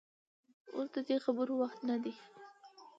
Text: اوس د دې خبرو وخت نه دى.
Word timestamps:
اوس 0.75 0.87
د 0.93 0.97
دې 1.07 1.17
خبرو 1.25 1.53
وخت 1.61 1.79
نه 1.89 1.95
دى. 2.03 2.13